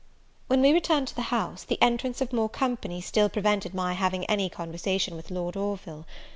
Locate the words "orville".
5.55-6.07